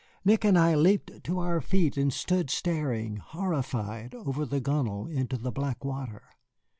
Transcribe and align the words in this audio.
Nick 0.25 0.43
and 0.43 0.57
I 0.57 0.73
leaped 0.73 1.23
to 1.25 1.37
our 1.37 1.61
feet 1.61 1.95
and 1.95 2.11
stood 2.11 2.49
staring, 2.49 3.17
horrified, 3.17 4.15
over 4.15 4.47
the 4.47 4.59
gunwale 4.59 5.05
into 5.05 5.37
the 5.37 5.51
black 5.51 5.85
water. 5.85 6.23